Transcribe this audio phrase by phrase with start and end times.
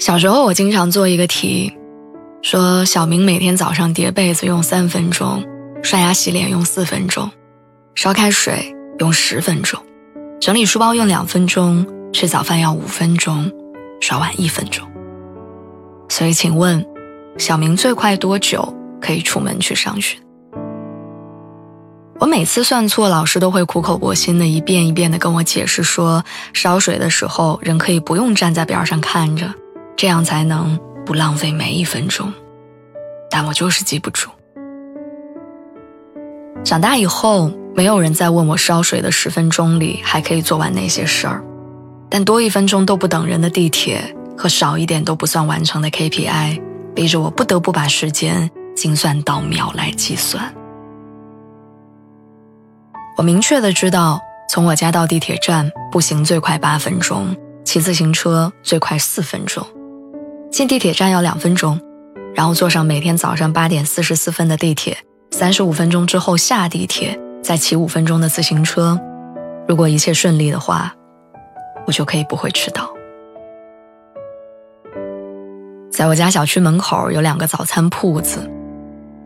[0.00, 1.70] 小时候，我经常做一个题，
[2.40, 5.44] 说小明每天早上叠被子用三分钟，
[5.82, 7.30] 刷牙洗脸用四分钟，
[7.94, 9.78] 烧开水用十分钟，
[10.40, 13.52] 整理书包用两分钟，吃早饭要五分钟，
[14.00, 14.88] 刷碗一分钟。
[16.08, 16.82] 所以，请问，
[17.36, 20.16] 小明最快多久可以出门去上学？
[22.18, 29.52] 我每次算错，老师都会苦口婆心的一遍一遍的跟我解释说，烧水的时候人可以不用站在边上看着。
[30.00, 32.32] 这样才能不浪费每一分钟，
[33.30, 34.30] 但我就是记不住。
[36.64, 41.44] 长大以后，没有人再问我烧水的十分钟里还可以做完哪些事儿，
[42.08, 46.62] 但多一分钟都不等人的地铁和少一点都不算完成的 KPI，
[46.94, 50.50] 逼着我不得不把时间精算到秒来计算。
[53.18, 59.62] 我明确的知道，从我家到地铁站步行最快八分钟，骑自行车最快四分钟。
[60.50, 61.80] 进地铁站要两分钟，
[62.34, 64.98] 然后坐上每天早上八点四十四分的地铁，
[65.30, 68.98] 三十五分钟之后下地铁，再骑五分钟的自行车。
[69.68, 70.92] 如果一切顺利的话，
[71.86, 72.90] 我就可以不会迟到。
[75.92, 78.50] 在我家小区门口有两个早餐铺子，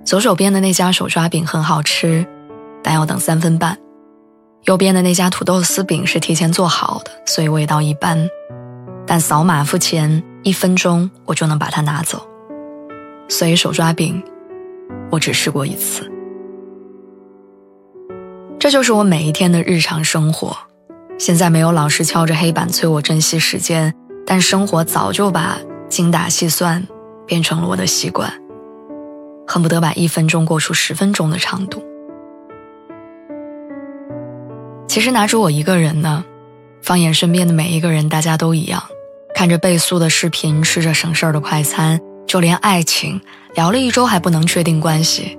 [0.04, 2.26] 左手边的那家手抓饼很好吃，
[2.82, 3.74] 但要等三分半；
[4.64, 8.28] 右边的那家土豆丝饼是提前做好的，所以味道一般，
[9.06, 10.22] 但扫码付钱。
[10.44, 12.24] 一分钟我就能把它拿走，
[13.28, 14.22] 所以手抓饼，
[15.10, 16.08] 我只试过一次。
[18.60, 20.56] 这就是我每一天的日常生活。
[21.18, 23.94] 现在没有老师敲着黑板催我珍惜时间，
[24.26, 26.86] 但生活早就把精打细算
[27.26, 28.30] 变成了我的习惯，
[29.46, 31.82] 恨不得把一分钟过出十分钟的长度。
[34.86, 36.24] 其实拿出我一个人呢，
[36.82, 38.82] 放眼身边的每一个人，大家都一样。
[39.34, 43.20] 看着倍速的视频，吃着省事儿的快餐，就连爱情
[43.54, 45.36] 聊了一周还不能确定关系，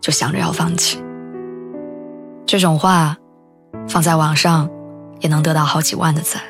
[0.00, 1.02] 就想着要放弃。
[2.44, 3.16] 这种话，
[3.88, 4.68] 放在网上，
[5.20, 6.42] 也能得到好几万的赞。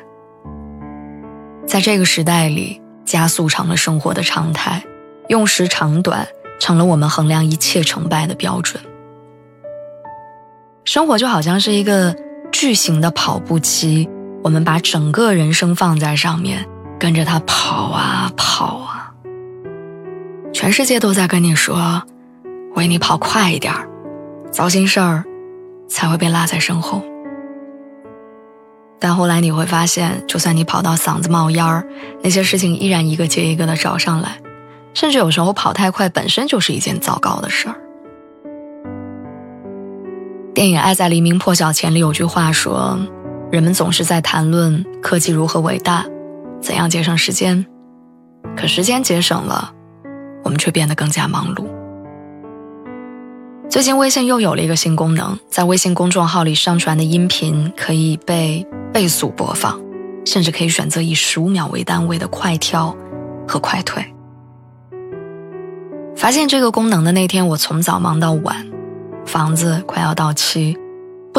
[1.67, 4.83] 在这个时代里，加速成了生活的常态，
[5.27, 6.27] 用时长短
[6.59, 8.81] 成了我们衡量一切成败的标准。
[10.83, 12.15] 生活就好像是一个
[12.51, 14.09] 巨型的跑步机。
[14.41, 16.65] 我们把整个人生放在上面，
[16.97, 19.11] 跟着他跑啊跑啊。
[20.53, 22.03] 全世界都在跟你说
[22.75, 23.73] ：“为你跑快一点
[24.49, 25.23] 糟心事儿
[25.87, 27.03] 才会被落在身后。”
[28.97, 31.85] 但后来你会发现，就算你跑到嗓子冒烟儿，
[32.23, 34.37] 那些事情依然一个接一个的找上来，
[34.93, 37.75] 甚至有时候跑太快本身就是一件糟糕的事儿。
[40.53, 42.97] 电影《爱在黎明破晓前》里有句话说。
[43.51, 46.05] 人们总是在谈论科技如何伟大，
[46.61, 47.65] 怎样节省时间，
[48.55, 49.73] 可时间节省了，
[50.43, 51.65] 我们却变得更加忙碌。
[53.67, 59.81] 最近微信又有了一个新功能，在微信公众号里上传的音频可以被倍速播放，
[60.25, 62.95] 甚至可以选择以十五秒为单位的快跳
[63.47, 64.05] 和快退。
[66.15, 68.67] 发现这个功能的那天，我从早忙到晚，
[69.25, 70.77] 房子快要到期。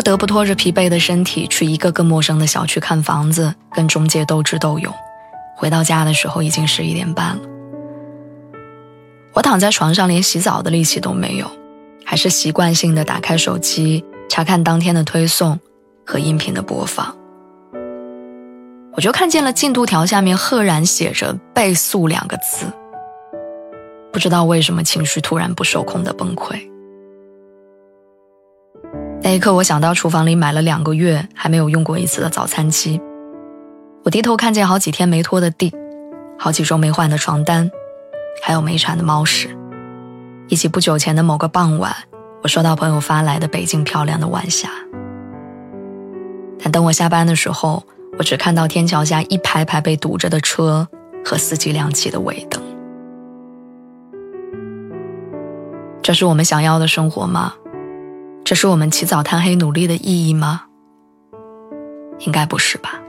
[0.01, 4.91] 不得不拖着疲惫的身体去一个个陌生的小区看房子，跟中介斗智斗勇。
[5.55, 7.43] 回到家的时候已经十一点半了。
[9.35, 11.47] 我躺在床上，连洗澡的力气都没有，
[12.03, 15.61] 还是习惯性的打开手机查看当天的推送
[16.07, 17.15] 和音频的播放。
[18.95, 22.65] 我就看见了进度条下面赫然写着“倍速”两个字。
[24.11, 26.70] 不知道为什么，情绪突然不受控的崩溃。
[29.23, 33.01] 那一刻，我想到厨房里买了两个月还没有用过一次的早餐机。
[34.03, 35.73] 我低头看见好几天没拖的地，
[36.39, 37.71] 好几周没换的床单，
[38.43, 39.55] 还有没铲的猫屎，
[40.49, 41.95] 以及不久前的某个傍晚，
[42.43, 44.71] 我收到朋友发来的北京漂亮的晚霞。
[46.59, 47.85] 但等我下班的时候，
[48.19, 50.89] 我只看到天桥下一排排被堵着的车
[51.23, 52.63] 和司机亮起的尾灯。
[56.03, 57.53] 这是我们想要的生活吗？
[58.51, 60.63] 这是我们起早贪黑努力的意义吗？
[62.27, 63.01] 应该不是吧？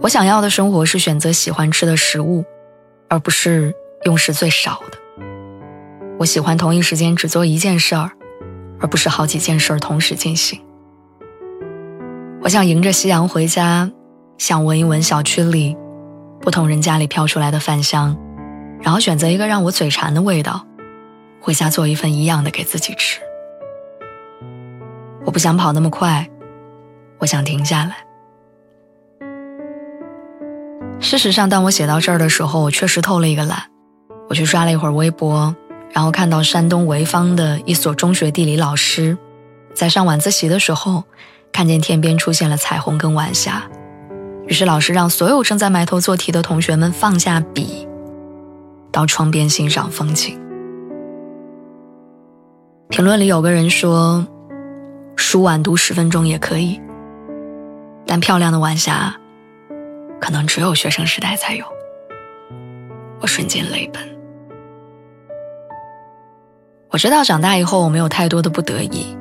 [0.00, 2.44] 我想要的生活是选择喜欢吃的食物，
[3.08, 3.74] 而不是
[4.04, 5.24] 用时最少的。
[6.20, 8.12] 我喜欢同一时间只做一件事儿，
[8.78, 10.60] 而不是好几件事儿同时进行。
[12.42, 13.90] 我想迎着夕阳回家，
[14.38, 15.76] 想闻一闻小区里
[16.40, 18.16] 不同人家里飘出来的饭香，
[18.80, 20.67] 然后选择一个让我嘴馋的味道，
[21.40, 23.20] 回家做一份一样的给自己吃。
[25.24, 26.28] 我不想跑那么快，
[27.18, 27.96] 我想停下来。
[31.00, 33.62] 事实上，当我写到这儿的时候，我确实偷了一个懒，
[34.28, 35.54] 我去刷了一会儿微博，
[35.92, 39.16] 然后看到山东潍坊的一所中学地理老师，
[39.74, 41.04] 在上晚自习的时候，
[41.52, 43.62] 看见天边出现了彩虹跟晚霞，
[44.46, 47.86] 于是老师让所有正在埋头做题的同学们放下笔，
[48.90, 50.38] 到窗边欣赏风景。
[52.88, 54.26] 评论里有个人说
[55.14, 56.80] ：“书晚读十分钟也可以，
[58.06, 59.14] 但漂亮的晚霞。”
[60.20, 61.64] 可能只有学生时代才有。
[63.20, 64.02] 我瞬间泪奔。
[66.90, 69.16] 我知道长大以后我没有太多的不得已，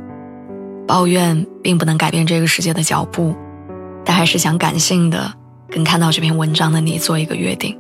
[0.88, 3.36] 抱怨并不能改变这个世界的脚步，
[4.04, 5.31] 但还是想感性的
[5.69, 7.78] 跟看到这篇文章的你做一个约定。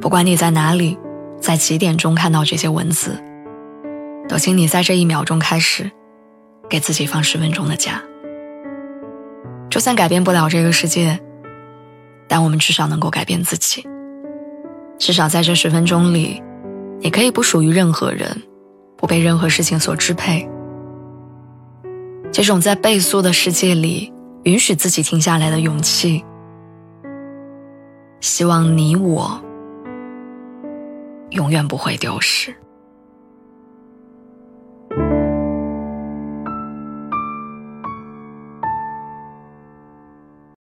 [0.00, 0.96] 不管你在哪里，
[1.38, 3.22] 在几点钟看到这些文字，
[4.28, 5.90] 都请你在这一秒钟开始，
[6.68, 8.02] 给自己放十分钟的假。
[9.70, 11.20] 就算改变不了这个世界。
[12.28, 13.86] 但我们至少能够改变自己，
[14.98, 16.42] 至少在这十分钟里，
[16.98, 18.42] 你可以不属于任何人，
[18.96, 20.48] 不被任何事情所支配。
[22.32, 24.10] 这种在倍速的世界里
[24.44, 26.24] 允许自己停下来的勇气，
[28.20, 29.38] 希望你我
[31.30, 32.54] 永远不会丢失。